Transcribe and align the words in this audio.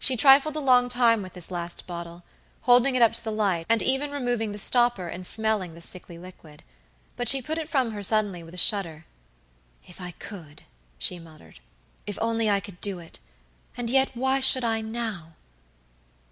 She 0.00 0.16
trifled 0.16 0.56
a 0.56 0.58
long 0.58 0.88
time 0.88 1.22
with 1.22 1.34
this 1.34 1.48
last 1.48 1.86
bottle; 1.86 2.24
holding 2.62 2.96
it 2.96 3.02
up 3.02 3.12
to 3.12 3.22
the 3.22 3.30
light, 3.30 3.66
and 3.68 3.80
even 3.82 4.10
removing 4.10 4.50
the 4.50 4.58
stopper 4.58 5.06
and 5.06 5.24
smelling 5.24 5.74
the 5.74 5.80
sickly 5.80 6.18
liquid. 6.18 6.64
But 7.14 7.28
she 7.28 7.40
put 7.40 7.56
it 7.56 7.68
from 7.68 7.92
her 7.92 8.02
suddenly 8.02 8.42
with 8.42 8.54
a 8.54 8.58
shudder. 8.58 9.04
"If 9.86 10.00
I 10.00 10.10
could!" 10.10 10.64
she 10.98 11.20
muttered, 11.20 11.60
"if 12.04 12.18
I 12.18 12.18
could 12.18 12.26
only 12.64 12.76
do 12.80 12.98
it! 12.98 13.20
And 13.76 13.88
yet 13.88 14.10
why 14.14 14.40
should 14.40 14.64
I 14.64 14.80
now?" 14.80 15.34